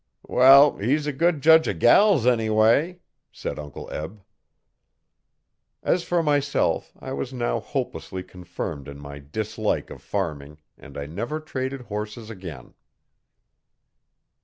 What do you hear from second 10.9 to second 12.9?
I never traded horses again.